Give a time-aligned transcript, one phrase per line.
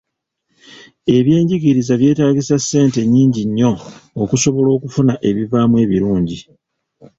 [1.15, 3.71] Ebyenjigiriza byetaagisa ssente nnyingi nnyo
[4.21, 6.39] okusobola okufuna ebivaamu ebirungi.